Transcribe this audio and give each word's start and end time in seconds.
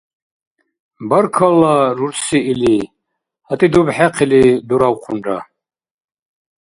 —Баркалла, 1.09 1.75
рурси,— 1.97 2.39
или, 2.51 2.73
гьатӏи 3.47 3.67
дубхӏехъили, 3.73 4.43
дуравхъунра. 4.67 5.37